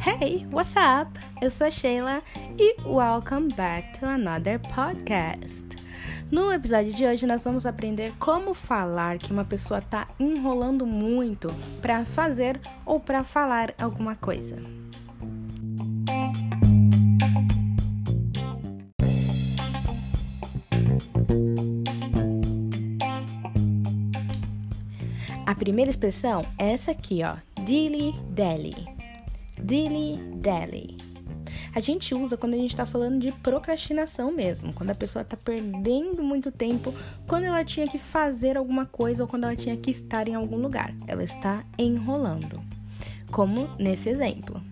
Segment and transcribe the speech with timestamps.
[0.00, 1.16] Hey, what's up?
[1.40, 2.20] Eu sou a Sheila
[2.58, 5.64] e welcome back to another podcast.
[6.32, 11.54] No episódio de hoje nós vamos aprender como falar que uma pessoa está enrolando muito
[11.80, 14.56] para fazer ou para falar alguma coisa.
[25.46, 28.74] A primeira expressão é essa aqui, ó, dilly-dally.
[29.62, 30.96] Dilly-dally.
[31.74, 35.36] A gente usa quando a gente está falando de procrastinação mesmo, quando a pessoa está
[35.36, 36.94] perdendo muito tempo,
[37.26, 40.56] quando ela tinha que fazer alguma coisa ou quando ela tinha que estar em algum
[40.56, 40.94] lugar.
[41.06, 42.62] Ela está enrolando.
[43.30, 44.62] Como nesse exemplo.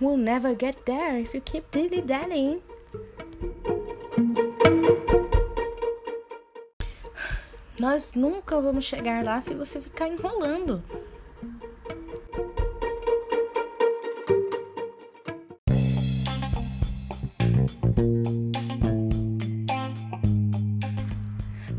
[0.00, 2.60] We'll never get there if you keep dilly-dallying.
[7.78, 10.82] Nós nunca vamos chegar lá se você ficar enrolando.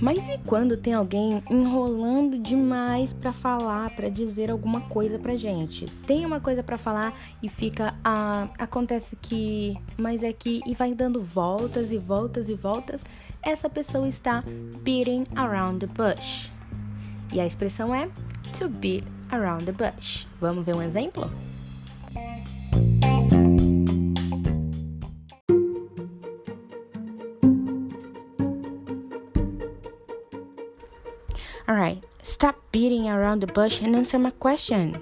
[0.00, 5.86] Mas e quando tem alguém enrolando demais para falar, para dizer alguma coisa pra gente?
[6.06, 10.94] Tem uma coisa para falar e fica ah, acontece que, mas é que e vai
[10.94, 13.02] dando voltas e voltas e voltas.
[13.42, 14.42] Essa pessoa está
[14.82, 16.50] beating around the bush.
[17.32, 18.08] E a expressão é
[18.58, 20.26] to beat around the bush.
[20.40, 21.30] Vamos ver um exemplo?
[31.66, 34.92] Alright, stop beating around the bush and answer my question.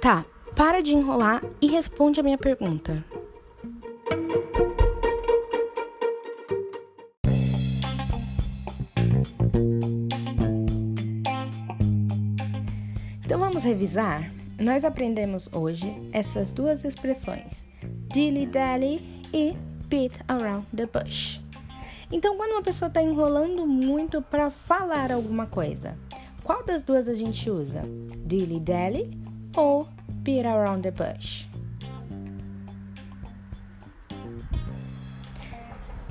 [0.00, 0.24] Tá,
[0.56, 3.04] para de enrolar e responde a minha pergunta.
[13.22, 14.30] Então vamos revisar?
[14.58, 17.64] Nós aprendemos hoje essas duas expressões,
[18.12, 21.40] dilly-dally e beat around the bush.
[22.10, 25.96] Então, quando uma pessoa está enrolando muito para falar alguma coisa,
[26.42, 27.82] qual das duas a gente usa?
[28.26, 29.16] Dilly-dally
[29.56, 29.86] ou
[30.22, 31.46] beat around the bush?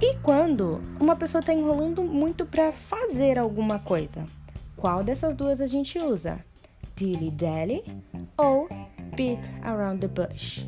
[0.01, 4.23] E quando uma pessoa está enrolando muito para fazer alguma coisa,
[4.77, 6.39] qual dessas duas a gente usa?
[6.97, 7.83] Dilly-dally
[8.41, 8.67] ou
[9.15, 10.65] beat around the bush?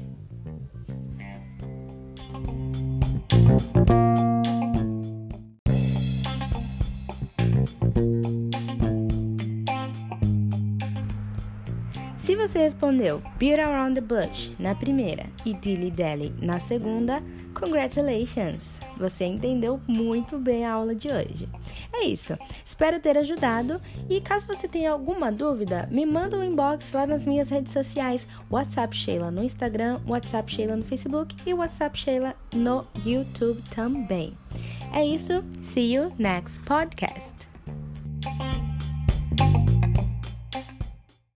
[12.30, 17.24] Se você respondeu Beat Around the Bush na primeira e Dilly Dally na segunda,
[17.56, 18.62] congratulations!
[19.00, 21.50] Você entendeu muito bem a aula de hoje.
[21.92, 22.38] É isso.
[22.64, 27.26] Espero ter ajudado e caso você tenha alguma dúvida, me manda um inbox lá nas
[27.26, 32.86] minhas redes sociais, WhatsApp Sheila no Instagram, WhatsApp Sheila no Facebook e WhatsApp Sheila no
[33.04, 34.38] YouTube também.
[34.94, 35.44] É isso.
[35.64, 37.49] See you next podcast.